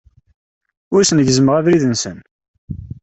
Ur 0.93 0.99
asen-gezzmeɣ 1.03 1.55
abrid-nsen. 1.59 2.17